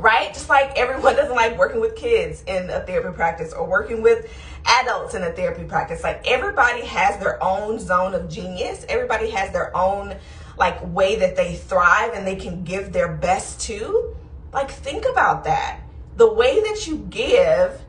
Right? 0.00 0.32
Just 0.32 0.48
like 0.48 0.78
everyone 0.78 1.16
doesn't 1.20 1.34
like 1.34 1.58
working 1.58 1.80
with 1.80 1.96
kids 1.96 2.42
in 2.46 2.70
a 2.70 2.80
therapy 2.80 3.14
practice 3.16 3.52
or 3.52 3.66
working 3.66 4.02
with 4.02 4.30
adults 4.64 5.14
in 5.14 5.22
a 5.24 5.32
therapy 5.32 5.64
practice. 5.64 6.02
Like 6.02 6.26
everybody 6.26 6.82
has 6.86 7.18
their 7.18 7.42
own 7.42 7.78
zone 7.78 8.14
of 8.14 8.28
genius. 8.28 8.84
Everybody 8.88 9.30
has 9.30 9.52
their 9.52 9.76
own 9.76 10.14
like 10.58 10.78
way 10.94 11.16
that 11.16 11.36
they 11.36 11.54
thrive 11.56 12.12
and 12.14 12.26
they 12.26 12.36
can 12.36 12.64
give 12.64 12.92
their 12.92 13.08
best 13.12 13.60
to. 13.62 14.16
Like 14.52 14.70
think 14.70 15.04
about 15.10 15.44
that. 15.44 15.80
the 16.16 16.32
way 16.32 16.60
that 16.60 16.86
you 16.86 16.98
give 17.10 17.80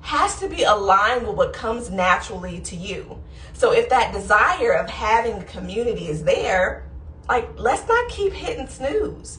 has 0.00 0.38
to 0.38 0.48
be 0.48 0.62
aligned 0.62 1.26
with 1.26 1.36
what 1.36 1.52
comes 1.52 1.90
naturally 1.90 2.60
to 2.60 2.76
you. 2.76 3.18
So 3.52 3.72
if 3.72 3.88
that 3.90 4.12
desire 4.12 4.72
of 4.74 4.88
having 4.88 5.42
community 5.44 6.06
is 6.08 6.22
there, 6.24 6.84
like 7.28 7.48
let's 7.58 7.86
not 7.88 8.08
keep 8.10 8.32
hitting 8.32 8.68
snooze. 8.68 9.38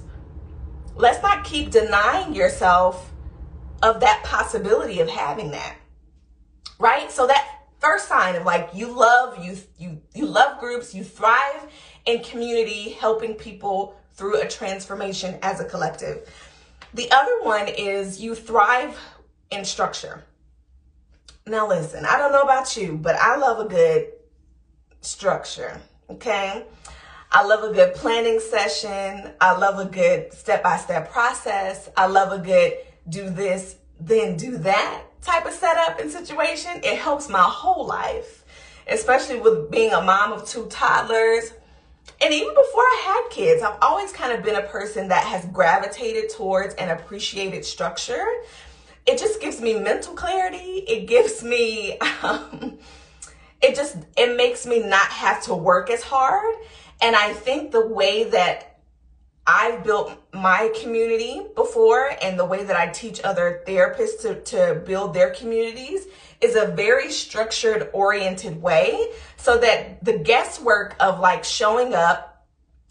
Let's 0.95 1.21
not 1.21 1.43
keep 1.43 1.71
denying 1.71 2.33
yourself 2.33 3.11
of 3.83 3.99
that 3.99 4.23
possibility 4.23 5.01
of 5.01 5.09
having 5.09 5.51
that. 5.51 5.75
Right? 6.79 7.11
So 7.11 7.27
that 7.27 7.55
first 7.79 8.07
sign 8.07 8.35
of 8.35 8.43
like 8.43 8.69
you 8.73 8.87
love 8.87 9.43
you 9.43 9.57
you 9.77 10.01
you 10.13 10.25
love 10.25 10.59
groups, 10.59 10.95
you 10.95 11.03
thrive 11.03 11.67
in 12.05 12.23
community, 12.23 12.91
helping 12.91 13.35
people 13.35 13.95
through 14.13 14.41
a 14.41 14.47
transformation 14.47 15.37
as 15.41 15.59
a 15.59 15.65
collective. 15.65 16.29
The 16.93 17.11
other 17.11 17.41
one 17.41 17.67
is 17.67 18.21
you 18.21 18.33
thrive 18.33 18.97
in 19.51 19.65
structure. 19.65 20.23
Now 21.45 21.67
listen, 21.67 22.05
I 22.05 22.17
don't 22.17 22.31
know 22.31 22.41
about 22.41 22.75
you, 22.77 22.97
but 22.97 23.15
I 23.15 23.35
love 23.35 23.63
a 23.63 23.69
good 23.69 24.13
structure, 25.01 25.79
okay? 26.09 26.65
I 27.35 27.43
love 27.43 27.69
a 27.69 27.73
good 27.73 27.95
planning 27.95 28.39
session. 28.39 29.29
I 29.41 29.57
love 29.57 29.77
a 29.77 29.91
good 29.91 30.31
step-by-step 30.31 31.11
process. 31.11 31.89
I 31.97 32.05
love 32.05 32.31
a 32.31 32.41
good 32.41 32.77
do 33.09 33.29
this, 33.29 33.75
then 33.99 34.37
do 34.37 34.57
that 34.59 35.03
type 35.21 35.45
of 35.45 35.51
setup 35.51 35.99
and 35.99 36.09
situation. 36.09 36.71
It 36.81 36.97
helps 36.97 37.27
my 37.27 37.43
whole 37.43 37.85
life, 37.85 38.45
especially 38.87 39.41
with 39.41 39.69
being 39.69 39.91
a 39.91 40.01
mom 40.01 40.31
of 40.31 40.47
two 40.47 40.67
toddlers. 40.67 41.51
And 42.21 42.33
even 42.33 42.53
before 42.53 42.83
I 42.83 43.01
had 43.03 43.35
kids, 43.35 43.61
I've 43.61 43.79
always 43.81 44.13
kind 44.13 44.31
of 44.31 44.41
been 44.41 44.55
a 44.55 44.67
person 44.67 45.09
that 45.09 45.25
has 45.25 45.43
gravitated 45.47 46.29
towards 46.29 46.73
and 46.75 46.89
appreciated 46.89 47.65
structure. 47.65 48.25
It 49.05 49.19
just 49.19 49.41
gives 49.41 49.59
me 49.59 49.77
mental 49.77 50.13
clarity. 50.13 50.85
It 50.87 51.05
gives 51.05 51.43
me, 51.43 51.99
um, 52.23 52.77
it 53.61 53.75
just, 53.75 53.97
it 54.15 54.37
makes 54.37 54.65
me 54.65 54.79
not 54.79 55.07
have 55.07 55.43
to 55.43 55.53
work 55.53 55.89
as 55.89 56.01
hard. 56.01 56.55
And 57.01 57.15
I 57.15 57.33
think 57.33 57.71
the 57.71 57.85
way 57.85 58.25
that 58.25 58.75
I've 59.47 59.83
built 59.83 60.11
my 60.33 60.71
community 60.81 61.41
before 61.55 62.11
and 62.21 62.39
the 62.39 62.45
way 62.45 62.63
that 62.63 62.75
I 62.75 62.87
teach 62.87 63.21
other 63.23 63.61
therapists 63.67 64.21
to, 64.21 64.41
to 64.41 64.81
build 64.85 65.13
their 65.13 65.29
communities 65.31 66.07
is 66.41 66.55
a 66.55 66.67
very 66.67 67.11
structured 67.11 67.89
oriented 67.93 68.61
way 68.61 69.11
so 69.37 69.57
that 69.59 70.03
the 70.03 70.17
guesswork 70.17 70.95
of 70.99 71.19
like 71.19 71.43
showing 71.43 71.93
up 71.93 72.45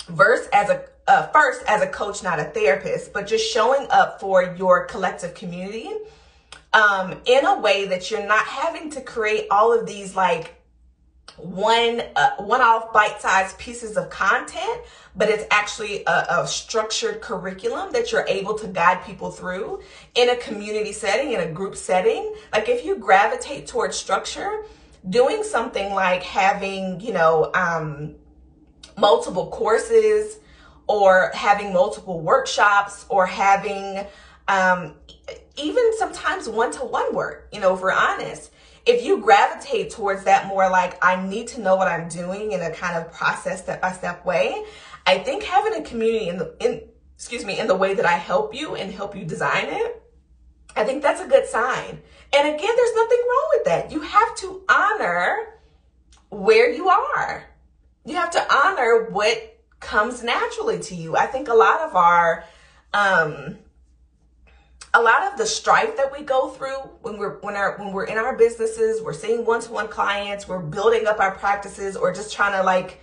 verse 0.09 0.47
as 0.53 0.71
a 0.71 0.85
uh, 1.07 1.27
first 1.29 1.63
as 1.67 1.83
a 1.83 1.87
coach 1.87 2.23
not 2.23 2.41
a 2.41 2.45
therapist 2.45 3.13
but 3.13 3.27
just 3.27 3.53
showing 3.53 3.87
up 3.91 4.21
for 4.21 4.55
your 4.57 4.87
collective 4.87 5.35
community 5.35 5.91
um, 6.73 7.21
in 7.27 7.45
a 7.45 7.61
way 7.61 7.87
that 7.87 8.11
you're 8.11 8.27
not 8.27 8.47
having 8.47 8.91
to 8.91 9.01
create 9.01 9.47
all 9.51 9.79
of 9.79 9.87
these 9.87 10.17
like 10.17 10.55
one 11.37 12.03
uh, 12.15 12.37
one-off 12.37 12.93
bite-sized 12.93 13.59
pieces 13.59 13.97
of 13.97 14.09
content 14.09 14.83
but 15.17 15.29
it's 15.29 15.45
actually 15.51 16.05
a, 16.07 16.27
a, 16.29 16.47
structured 16.47 17.21
curriculum 17.21 17.93
that 17.93 18.11
you're 18.11 18.27
able 18.27 18.59
to 18.59 18.67
guide 18.67 19.05
people 19.05 19.31
through 19.31 19.81
in 20.15 20.31
a 20.31 20.37
community 20.37 20.93
setting 20.93 21.33
in 21.33 21.41
a 21.41 21.51
group 21.51 21.77
setting. 21.77 22.35
Like 22.53 22.69
if 22.69 22.85
you 22.85 22.97
gravitate 22.97 23.67
towards 23.67 23.97
structure 23.97 24.65
doing 25.09 25.45
something 25.45 25.93
like 25.93 26.23
having 26.23 27.01
you 27.01 27.13
know 27.13 27.51
um, 27.55 28.15
multiple 28.99 29.49
courses 29.49 30.39
or 30.87 31.31
having 31.35 31.73
multiple 31.73 32.21
workshops 32.21 33.07
or 33.09 33.27
having 33.27 34.05
um, 34.49 34.95
even 35.57 35.97
sometimes 35.99 36.49
one-to-one 36.49 37.15
work 37.15 37.49
you 37.53 37.61
know 37.61 37.75
if 37.75 37.81
we're 37.81 37.93
honest 37.93 38.51
if 38.87 39.05
you 39.05 39.21
gravitate 39.21 39.91
towards 39.91 40.25
that 40.25 40.47
more 40.47 40.69
like 40.69 41.03
I 41.05 41.25
need 41.27 41.49
to 41.49 41.61
know 41.61 41.77
what 41.77 41.89
I'm 41.89 42.09
doing 42.09 42.53
in 42.53 42.61
a 42.61 42.71
kind 42.71 42.97
of 42.97 43.13
process 43.13 43.63
step 43.63 43.81
by 43.81 43.93
step 43.93 44.25
way, 44.25 44.65
I 45.07 45.19
think 45.19 45.43
having 45.43 45.75
a 45.75 45.83
community 45.83 46.29
in 46.29 46.39
the 46.39 46.55
in 46.61 46.83
excuse 47.15 47.45
me 47.45 47.59
in 47.59 47.67
the 47.67 47.75
way 47.75 47.95
that 47.95 48.05
I 48.05 48.13
help 48.13 48.55
you 48.55 48.75
and 48.75 48.93
help 48.93 49.17
you 49.17 49.25
design 49.25 49.67
it, 49.69 50.03
I 50.77 50.85
think 50.85 51.03
that's 51.03 51.21
a 51.21 51.27
good 51.27 51.47
sign. 51.47 52.01
And 52.33 52.49
again, 52.49 52.77
there's 52.77 52.95
nothing 52.95 53.19
wrong 53.19 53.51
with 53.55 53.65
that. 53.67 53.93
You 53.93 54.01
have 54.01 54.35
to 54.37 54.63
honor 54.69 55.55
where 56.31 56.71
you 56.71 56.89
are. 56.89 57.45
You 58.05 58.17
have 58.17 58.33
to 58.33 58.55
honor 58.55 59.09
what 59.11 59.59
comes 59.81 60.23
naturally 60.23 60.81
to 60.81 60.95
you. 60.95 61.17
I 61.17 61.27
think 61.27 61.49
a 61.49 61.55
lot 61.55 61.81
of 61.81 61.97
our 61.97 62.45
um 62.93 63.59
a 64.95 65.03
lot 65.03 65.25
of 65.25 65.37
the 65.37 65.45
strife 65.45 65.97
that 65.97 66.13
we 66.13 66.23
go 66.25 66.51
through 66.51 66.79
when 67.03 67.19
we're 67.19 67.41
when 67.41 67.57
our 67.57 67.77
when 67.79 67.93
we're 67.93 68.05
in 68.05 68.17
our 68.17 68.37
businesses, 68.37 69.03
we're 69.03 69.13
seeing 69.13 69.45
one-to-one 69.45 69.89
clients, 69.89 70.47
we're 70.47 70.61
building 70.61 71.07
up 71.07 71.19
our 71.19 71.33
practices 71.33 71.97
or 71.97 72.13
just 72.13 72.33
trying 72.33 72.53
to 72.53 72.63
like 72.63 73.01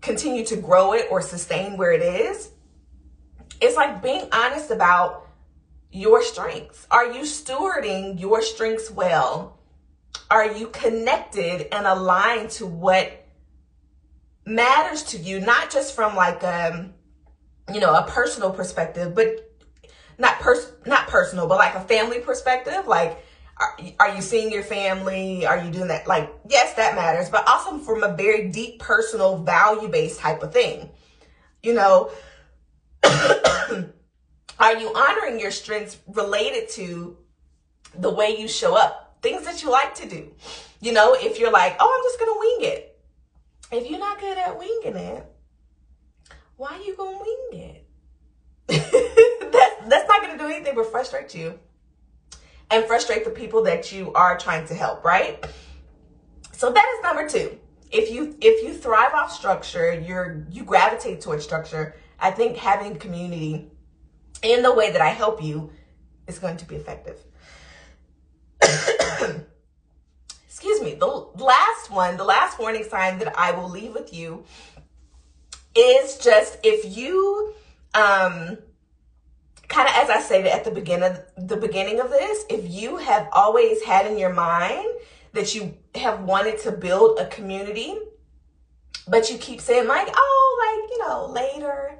continue 0.00 0.44
to 0.46 0.56
grow 0.56 0.92
it 0.92 1.08
or 1.10 1.20
sustain 1.20 1.76
where 1.76 1.90
it 1.90 2.00
is. 2.00 2.50
It's 3.60 3.74
like 3.74 4.02
being 4.02 4.28
honest 4.32 4.70
about 4.70 5.26
your 5.90 6.22
strengths. 6.22 6.86
Are 6.92 7.12
you 7.12 7.22
stewarding 7.22 8.20
your 8.20 8.40
strengths 8.40 8.90
well? 8.90 9.58
Are 10.30 10.52
you 10.52 10.68
connected 10.68 11.74
and 11.74 11.86
aligned 11.86 12.50
to 12.50 12.66
what 12.66 13.26
matters 14.44 15.02
to 15.04 15.18
you, 15.18 15.40
not 15.40 15.72
just 15.72 15.92
from 15.94 16.14
like 16.14 16.44
um 16.44 16.94
you 17.74 17.80
know, 17.80 17.92
a 17.92 18.06
personal 18.08 18.52
perspective, 18.52 19.12
but 19.12 19.45
not 20.18 20.40
pers 20.40 20.72
not 20.86 21.08
personal, 21.08 21.46
but 21.46 21.58
like 21.58 21.74
a 21.74 21.80
family 21.80 22.20
perspective, 22.20 22.86
like 22.86 23.22
are, 23.58 23.76
are 24.00 24.14
you 24.14 24.20
seeing 24.20 24.52
your 24.52 24.62
family? 24.62 25.46
Are 25.46 25.58
you 25.58 25.70
doing 25.70 25.88
that? 25.88 26.06
Like, 26.06 26.30
yes, 26.48 26.74
that 26.74 26.94
matters, 26.94 27.30
but 27.30 27.48
also 27.48 27.78
from 27.78 28.02
a 28.02 28.14
very 28.14 28.48
deep 28.48 28.78
personal 28.78 29.38
value 29.38 29.88
based 29.88 30.20
type 30.20 30.42
of 30.42 30.52
thing. 30.52 30.90
You 31.62 31.74
know, 31.74 32.10
are 33.02 34.76
you 34.76 34.92
honoring 34.94 35.40
your 35.40 35.50
strengths 35.50 35.96
related 36.06 36.68
to 36.70 37.16
the 37.94 38.10
way 38.10 38.36
you 38.38 38.46
show 38.46 38.76
up? 38.76 39.18
Things 39.22 39.44
that 39.44 39.62
you 39.62 39.70
like 39.70 39.94
to 39.96 40.08
do. 40.08 40.32
You 40.80 40.92
know, 40.92 41.16
if 41.18 41.38
you're 41.38 41.50
like, 41.50 41.76
oh, 41.80 41.96
I'm 41.96 42.04
just 42.04 42.18
going 42.20 42.32
to 42.32 42.38
wing 42.38 42.72
it. 42.72 42.92
If 43.72 43.90
you're 43.90 43.98
not 43.98 44.20
good 44.20 44.36
at 44.36 44.58
winging 44.58 44.96
it, 44.96 45.26
why 46.56 46.74
are 46.74 46.82
you 46.82 46.94
going 46.94 47.18
to 47.18 47.24
wing 47.24 47.82
it? 48.68 49.12
that's 49.88 50.08
not 50.08 50.22
going 50.22 50.36
to 50.36 50.42
do 50.42 50.50
anything 50.50 50.74
but 50.74 50.90
frustrate 50.90 51.34
you 51.34 51.58
and 52.70 52.84
frustrate 52.84 53.24
the 53.24 53.30
people 53.30 53.62
that 53.64 53.92
you 53.92 54.12
are 54.14 54.36
trying 54.38 54.66
to 54.66 54.74
help, 54.74 55.04
right? 55.04 55.44
So 56.52 56.72
that 56.72 56.86
is 56.96 57.02
number 57.02 57.28
two. 57.28 57.58
If 57.90 58.10
you 58.10 58.36
if 58.40 58.64
you 58.64 58.74
thrive 58.74 59.12
off 59.14 59.32
structure, 59.32 59.92
you're 59.92 60.44
you 60.50 60.64
gravitate 60.64 61.20
towards 61.20 61.44
structure. 61.44 61.94
I 62.18 62.30
think 62.30 62.56
having 62.56 62.96
community 62.96 63.70
in 64.42 64.62
the 64.62 64.74
way 64.74 64.90
that 64.90 65.00
I 65.00 65.10
help 65.10 65.42
you 65.42 65.70
is 66.26 66.38
going 66.38 66.56
to 66.58 66.64
be 66.64 66.76
effective. 66.76 67.18
Excuse 70.46 70.80
me. 70.80 70.94
The 70.94 71.06
last 71.06 71.90
one, 71.90 72.16
the 72.16 72.24
last 72.24 72.58
warning 72.58 72.84
sign 72.84 73.18
that 73.18 73.38
I 73.38 73.52
will 73.52 73.68
leave 73.68 73.94
with 73.94 74.12
you 74.12 74.44
is 75.74 76.18
just 76.18 76.58
if 76.64 76.96
you 76.96 77.54
um 77.94 78.58
kind 79.68 79.88
of 79.88 79.94
as 79.94 80.10
I 80.10 80.20
said 80.20 80.46
at 80.46 80.64
the 80.64 80.70
beginning 80.70 81.16
the 81.36 81.56
beginning 81.56 82.00
of 82.00 82.10
this, 82.10 82.44
if 82.48 82.68
you 82.70 82.96
have 82.98 83.28
always 83.32 83.82
had 83.82 84.06
in 84.06 84.18
your 84.18 84.32
mind 84.32 84.86
that 85.32 85.54
you 85.54 85.76
have 85.94 86.22
wanted 86.22 86.58
to 86.60 86.72
build 86.72 87.18
a 87.18 87.26
community, 87.26 87.96
but 89.08 89.30
you 89.30 89.38
keep 89.38 89.60
saying 89.60 89.86
like, 89.86 90.08
oh, 90.14 90.80
like, 90.80 90.90
you 90.90 90.98
know, 91.06 91.26
later. 91.26 91.98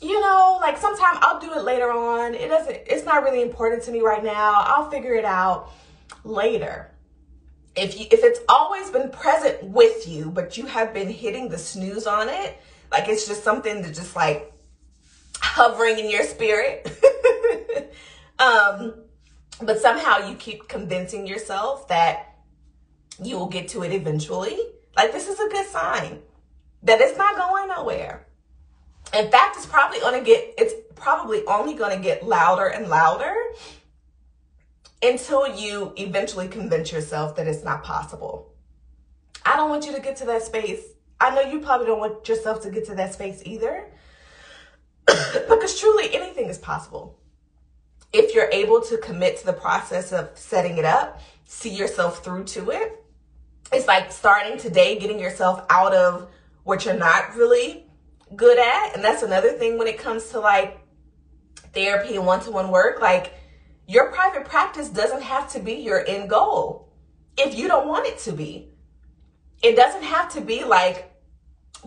You 0.00 0.20
know, 0.20 0.58
like 0.60 0.76
sometime 0.76 1.18
I'll 1.22 1.40
do 1.40 1.52
it 1.54 1.64
later 1.64 1.90
on. 1.90 2.34
It 2.34 2.48
doesn't 2.48 2.76
it's 2.86 3.04
not 3.04 3.22
really 3.22 3.42
important 3.42 3.82
to 3.84 3.90
me 3.90 4.00
right 4.00 4.22
now. 4.22 4.62
I'll 4.66 4.90
figure 4.90 5.14
it 5.14 5.24
out 5.24 5.70
later. 6.22 6.90
If 7.74 7.98
you 7.98 8.06
if 8.10 8.22
it's 8.22 8.40
always 8.48 8.90
been 8.90 9.10
present 9.10 9.62
with 9.64 10.06
you, 10.06 10.30
but 10.30 10.58
you 10.58 10.66
have 10.66 10.92
been 10.92 11.08
hitting 11.08 11.48
the 11.48 11.58
snooze 11.58 12.06
on 12.06 12.28
it, 12.28 12.60
like 12.92 13.08
it's 13.08 13.26
just 13.26 13.42
something 13.42 13.80
that 13.82 13.94
just 13.94 14.14
like 14.14 14.52
hovering 15.56 15.98
in 15.98 16.10
your 16.10 16.22
spirit. 16.22 16.86
um, 18.38 18.92
but 19.62 19.78
somehow 19.80 20.28
you 20.28 20.34
keep 20.34 20.68
convincing 20.68 21.26
yourself 21.26 21.88
that 21.88 22.34
you 23.22 23.38
will 23.38 23.48
get 23.48 23.68
to 23.68 23.82
it 23.82 23.90
eventually. 23.90 24.58
Like 24.94 25.12
this 25.12 25.28
is 25.28 25.40
a 25.40 25.48
good 25.48 25.66
sign 25.66 26.20
that 26.82 27.00
it's 27.00 27.16
not 27.16 27.36
going 27.36 27.68
nowhere. 27.68 28.26
In 29.16 29.30
fact, 29.30 29.56
it's 29.56 29.64
probably 29.64 29.98
going 30.00 30.22
to 30.22 30.26
get, 30.26 30.54
it's 30.58 30.74
probably 30.94 31.42
only 31.46 31.72
going 31.72 31.96
to 31.96 32.02
get 32.02 32.22
louder 32.22 32.66
and 32.66 32.88
louder 32.88 33.34
until 35.02 35.56
you 35.56 35.94
eventually 35.96 36.48
convince 36.48 36.92
yourself 36.92 37.34
that 37.36 37.46
it's 37.46 37.64
not 37.64 37.82
possible. 37.82 38.52
I 39.42 39.56
don't 39.56 39.70
want 39.70 39.86
you 39.86 39.92
to 39.92 40.00
get 40.00 40.16
to 40.16 40.26
that 40.26 40.42
space. 40.42 40.82
I 41.18 41.34
know 41.34 41.50
you 41.50 41.60
probably 41.60 41.86
don't 41.86 42.00
want 42.00 42.28
yourself 42.28 42.60
to 42.64 42.70
get 42.70 42.84
to 42.86 42.94
that 42.96 43.14
space 43.14 43.40
either. 43.46 43.86
because 45.48 45.78
truly 45.78 46.14
anything 46.14 46.48
is 46.48 46.58
possible. 46.58 47.18
if 48.12 48.34
you're 48.34 48.50
able 48.50 48.80
to 48.80 48.96
commit 48.98 49.38
to 49.38 49.46
the 49.46 49.52
process 49.52 50.12
of 50.12 50.30
setting 50.34 50.78
it 50.78 50.84
up, 50.84 51.20
see 51.44 51.70
yourself 51.70 52.24
through 52.24 52.44
to 52.44 52.70
it. 52.70 53.04
It's 53.72 53.86
like 53.86 54.12
starting 54.12 54.58
today, 54.58 54.98
getting 54.98 55.18
yourself 55.18 55.64
out 55.70 55.92
of 55.92 56.28
what 56.64 56.84
you're 56.84 56.94
not 56.94 57.34
really 57.36 57.84
good 58.34 58.58
at. 58.58 58.94
And 58.94 59.04
that's 59.04 59.22
another 59.22 59.52
thing 59.52 59.78
when 59.78 59.86
it 59.88 59.98
comes 59.98 60.30
to 60.30 60.40
like 60.40 60.78
therapy 61.74 62.16
and 62.16 62.26
one 62.26 62.40
to 62.40 62.50
one 62.50 62.70
work. 62.70 63.00
Like, 63.00 63.34
your 63.86 64.10
private 64.12 64.46
practice 64.46 64.88
doesn't 64.88 65.22
have 65.22 65.52
to 65.52 65.60
be 65.60 65.74
your 65.74 66.04
end 66.06 66.28
goal 66.28 66.88
if 67.36 67.54
you 67.54 67.68
don't 67.68 67.86
want 67.86 68.06
it 68.06 68.18
to 68.20 68.32
be. 68.32 68.70
It 69.62 69.76
doesn't 69.76 70.02
have 70.02 70.32
to 70.34 70.40
be 70.40 70.64
like, 70.64 71.12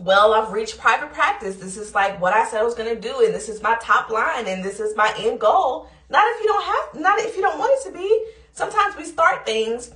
well, 0.04 0.34
I've 0.34 0.52
reached 0.52 0.78
private 0.78 1.14
practice. 1.14 1.58
This 1.58 1.78
is 1.78 1.94
like 1.94 2.20
what 2.22 2.34
I 2.34 2.46
said 2.46 2.62
I 2.62 2.64
was 2.64 2.76
going 2.76 2.94
to 2.94 3.00
do, 3.00 3.24
and 3.24 3.34
this 3.34 3.50
is 3.50 3.62
my 3.62 3.78
top 3.82 4.10
line, 4.10 4.48
and 4.48 4.64
this 4.64 4.80
is 4.80 4.96
my 4.96 5.14
end 5.18 5.40
goal. 5.40 5.90
Not 6.10 6.24
if 6.28 6.42
you 6.42 6.48
don't 6.48 6.64
have, 6.64 7.02
not 7.02 7.20
if 7.20 7.36
you 7.36 7.42
don't 7.42 7.60
want 7.60 7.80
it 7.80 7.90
to 7.90 7.98
be. 7.98 8.26
Sometimes 8.54 8.96
we 8.98 9.06
start 9.06 9.46
things 9.46 9.92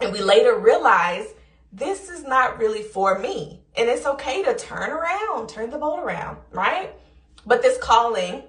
and 0.00 0.12
we 0.12 0.20
later 0.20 0.58
realize 0.58 1.26
this 1.72 2.08
is 2.08 2.24
not 2.24 2.58
really 2.58 2.82
for 2.82 3.18
me. 3.18 3.62
And 3.76 3.88
it's 3.88 4.06
okay 4.06 4.42
to 4.42 4.54
turn 4.54 4.90
around, 4.90 5.48
turn 5.48 5.70
the 5.70 5.78
boat 5.78 6.00
around, 6.00 6.38
right? 6.50 6.92
But 7.46 7.62
this 7.62 7.78
calling, 7.78 8.42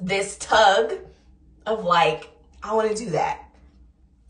this 0.00 0.36
tug 0.38 0.94
of 1.66 1.84
like, 1.84 2.30
I 2.62 2.74
want 2.74 2.96
to 2.96 3.04
do 3.04 3.10
that. 3.10 3.44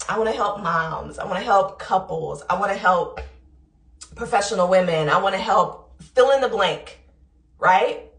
I 0.08 0.18
want 0.18 0.30
to 0.30 0.36
help 0.36 0.60
moms. 0.60 1.18
I 1.18 1.24
want 1.24 1.38
to 1.38 1.44
help 1.44 1.78
couples. 1.78 2.42
I 2.48 2.58
want 2.58 2.72
to 2.72 2.78
help 2.78 3.20
professional 4.14 4.68
women. 4.68 5.08
I 5.08 5.18
want 5.18 5.34
to 5.34 5.40
help 5.40 6.00
fill 6.02 6.30
in 6.32 6.40
the 6.40 6.48
blank, 6.48 7.00
right? 7.58 8.10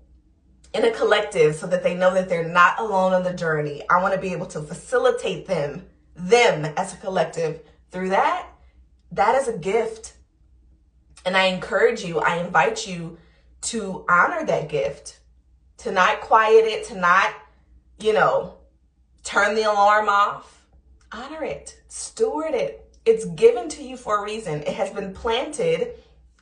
In 0.74 0.86
a 0.86 0.92
collective 0.92 1.56
so 1.56 1.68
that 1.68 1.84
they 1.84 1.96
know 1.96 2.14
that 2.14 2.30
they're 2.30 2.48
not 2.48 2.80
alone 2.80 3.14
on 3.14 3.24
the 3.24 3.34
journey. 3.34 3.84
I 3.90 4.02
want 4.02 4.14
to 4.14 4.20
be 4.20 4.34
able 4.34 4.48
to 4.48 4.62
facilitate 4.62 5.48
them, 5.48 5.86
them 6.16 6.74
as 6.78 6.94
a 6.94 6.98
collective 6.98 7.62
through 7.92 8.10
that. 8.10 8.48
That 9.12 9.36
is 9.36 9.48
a 9.48 9.58
gift. 9.58 10.14
And 11.26 11.38
I 11.38 11.46
encourage 11.46 12.04
you, 12.04 12.20
I 12.20 12.38
invite 12.38 12.88
you 12.88 13.18
to 13.62 14.04
honor 14.10 14.46
that 14.46 14.68
gift, 14.68 15.20
to 15.78 15.92
not 15.92 16.22
quiet 16.22 16.66
it, 16.66 16.86
to 16.86 16.98
not, 16.98 17.34
you 18.00 18.14
know, 18.14 18.56
turn 19.24 19.56
the 19.56 19.64
alarm 19.64 20.10
off. 20.10 20.66
Honor 21.12 21.44
it, 21.44 21.80
steward 21.88 22.56
it. 22.56 22.83
It's 23.06 23.26
given 23.26 23.70
to 23.70 23.84
you 23.84 23.98
for 23.98 24.20
a 24.20 24.24
reason. 24.24 24.62
It 24.62 24.74
has 24.74 24.90
been 24.90 25.14
planted 25.14 25.96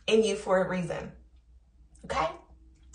in 0.08 0.24
you 0.24 0.36
for 0.36 0.64
a 0.64 0.70
reason. 0.70 1.12
Okay? 2.06 2.28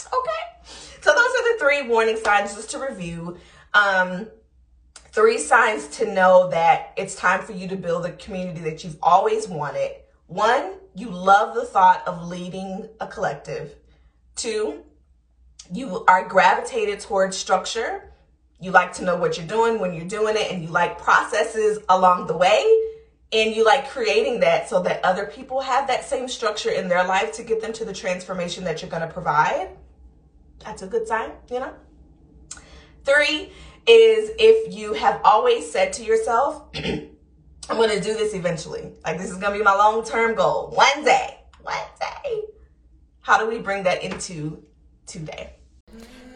Okay. 0.06 0.76
So 1.00 1.10
those 1.12 1.18
are 1.18 1.52
the 1.52 1.58
three 1.58 1.88
warning 1.88 2.16
signs 2.16 2.54
just 2.54 2.70
to 2.70 2.78
review. 2.78 3.38
Um, 3.74 4.28
three 5.10 5.38
signs 5.38 5.88
to 5.98 6.12
know 6.12 6.48
that 6.50 6.92
it's 6.96 7.14
time 7.14 7.42
for 7.42 7.52
you 7.52 7.68
to 7.68 7.76
build 7.76 8.06
a 8.06 8.12
community 8.12 8.60
that 8.60 8.84
you've 8.84 8.98
always 9.02 9.48
wanted. 9.48 9.92
One, 10.26 10.74
you 10.94 11.10
love 11.10 11.54
the 11.54 11.64
thought 11.64 12.06
of 12.06 12.26
leading 12.26 12.88
a 13.00 13.06
collective. 13.06 13.76
Two, 14.34 14.82
you 15.72 16.04
are 16.06 16.28
gravitated 16.28 17.00
towards 17.00 17.36
structure. 17.36 18.12
You 18.60 18.70
like 18.70 18.92
to 18.94 19.04
know 19.04 19.16
what 19.16 19.36
you're 19.36 19.46
doing 19.46 19.78
when 19.78 19.94
you're 19.94 20.06
doing 20.06 20.36
it, 20.36 20.50
and 20.50 20.62
you 20.62 20.68
like 20.68 20.98
processes 20.98 21.78
along 21.88 22.26
the 22.26 22.36
way. 22.36 22.64
And 23.32 23.54
you 23.54 23.64
like 23.64 23.88
creating 23.90 24.40
that 24.40 24.68
so 24.68 24.80
that 24.82 25.04
other 25.04 25.26
people 25.26 25.60
have 25.60 25.88
that 25.88 26.04
same 26.04 26.28
structure 26.28 26.70
in 26.70 26.88
their 26.88 27.04
life 27.04 27.32
to 27.34 27.42
get 27.42 27.60
them 27.60 27.72
to 27.74 27.84
the 27.84 27.92
transformation 27.92 28.64
that 28.64 28.80
you're 28.80 28.90
going 28.90 29.02
to 29.02 29.12
provide. 29.12 29.70
That's 30.60 30.82
a 30.82 30.86
good 30.86 31.08
sign, 31.08 31.32
you 31.50 31.60
know? 31.60 31.74
Three 33.04 33.52
is 33.86 34.30
if 34.38 34.74
you 34.74 34.94
have 34.94 35.20
always 35.24 35.70
said 35.70 35.92
to 35.94 36.04
yourself, 36.04 36.64
I'm 36.76 37.76
going 37.76 37.90
to 37.90 38.00
do 38.00 38.14
this 38.14 38.34
eventually. 38.34 38.92
Like, 39.04 39.18
this 39.18 39.30
is 39.30 39.38
going 39.38 39.52
to 39.52 39.58
be 39.58 39.64
my 39.64 39.74
long 39.74 40.04
term 40.04 40.34
goal. 40.34 40.70
One 40.70 41.04
day, 41.04 41.38
one 41.62 41.76
day. 42.00 42.42
How 43.20 43.38
do 43.38 43.48
we 43.48 43.58
bring 43.58 43.82
that 43.84 44.04
into 44.04 44.62
today? 45.06 45.55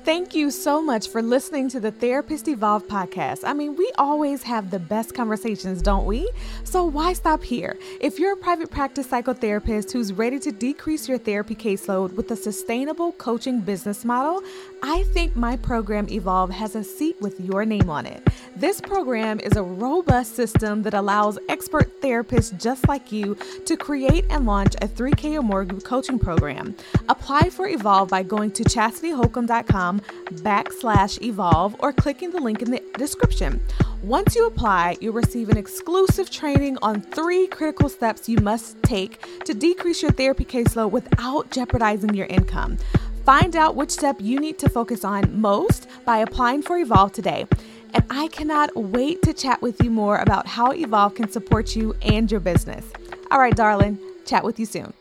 Thank 0.03 0.35
you 0.35 0.51
so 0.51 0.81
much 0.81 1.09
for 1.09 1.21
listening 1.21 1.69
to 1.69 1.79
the 1.79 1.91
Therapist 1.91 2.49
Evolve 2.49 2.87
podcast. 2.89 3.41
I 3.45 3.53
mean, 3.53 3.77
we 3.77 3.93
always 3.99 4.43
have 4.45 4.71
the 4.71 4.79
best 4.79 5.15
conversations, 5.15 5.83
don't 5.83 6.07
we? 6.07 6.29
So 6.65 6.87
why 6.87 7.13
stop 7.13 7.43
here? 7.43 7.79
If 8.01 8.19
you're 8.19 8.33
a 8.33 8.37
private 8.37 8.71
practice 8.71 9.07
psychotherapist 9.07 9.93
who's 9.93 10.15
ready 10.15 10.39
to 10.39 10.53
decrease 10.53 11.07
your 11.07 11.19
therapy 11.19 11.55
caseload 11.55 12.15
with 12.15 12.31
a 12.31 12.37
sustainable 12.37 13.13
coaching 13.13 13.61
business 13.61 14.03
model, 14.03 14.43
I 14.83 15.03
think 15.13 15.37
my 15.37 15.59
program 15.59 16.09
Evolve 16.09 16.51
has 16.51 16.77
a 16.77 16.83
seat 16.83 17.21
with 17.21 17.39
your 17.39 17.67
name 17.67 17.91
on 17.91 18.07
it. 18.07 18.27
This 18.57 18.81
program 18.81 19.39
is 19.41 19.57
a 19.57 19.63
robust 19.63 20.35
system 20.35 20.83
that 20.83 20.95
allows 20.95 21.39
expert 21.51 22.01
therapists 22.01 22.59
just 22.59 22.89
like 22.89 23.13
you 23.13 23.37
to 23.67 23.77
create 23.77 24.25
and 24.31 24.47
launch 24.47 24.75
a 24.77 24.89
3K 24.89 25.39
or 25.39 25.43
more 25.43 25.67
group 25.67 25.85
coaching 25.85 26.19
program. 26.19 26.75
Apply 27.11 27.51
for 27.51 27.69
Evolve 27.69 28.09
by 28.09 28.23
going 28.23 28.51
to 28.53 28.65
chastityholcomb.com 28.65 29.90
backslash 29.99 31.21
evolve 31.23 31.75
or 31.81 31.93
clicking 31.93 32.31
the 32.31 32.41
link 32.41 32.63
in 32.63 32.71
the 32.71 32.81
description. 32.97 33.61
Once 34.03 34.37
you 34.37 34.47
apply, 34.47 34.97
you'll 35.01 35.13
receive 35.13 35.49
an 35.49 35.57
exclusive 35.57 36.31
training 36.31 36.79
on 36.83 37.01
three 37.01 37.47
critical 37.49 37.89
steps 37.89 38.29
you 38.29 38.39
must 38.39 38.81
take 38.83 39.45
to 39.45 39.53
decrease 39.53 40.03
your 40.03 40.13
therapy 40.13 40.45
caseload 40.45 40.91
without 40.91 41.51
jeopardizing 41.51 42.15
your 42.15 42.27
income. 42.27 42.79
Find 43.25 43.57
out 43.57 43.77
which 43.77 43.91
step 43.91 44.17
you 44.21 44.39
need 44.39 44.59
to 44.61 44.69
focus 44.69 45.05
on 45.05 45.41
most 45.41 45.89
by 46.05 46.19
applying 46.19 46.63
for 46.63 46.79
Evolve 46.79 47.13
today. 47.13 47.47
And 47.93 48.05
I 48.09 48.29
cannot 48.29 48.75
wait 48.77 49.23
to 49.23 49.33
chat 49.33 49.61
with 49.61 49.83
you 49.83 49.91
more 49.91 50.19
about 50.19 50.47
how 50.47 50.73
Evolve 50.73 51.15
can 51.15 51.31
support 51.31 51.75
you 51.75 51.95
and 52.03 52.31
your 52.31 52.41
business. 52.41 52.87
All 53.31 53.39
right, 53.39 53.55
darling, 53.55 53.99
chat 54.25 54.45
with 54.45 54.59
you 54.59 54.67
soon. 54.67 54.93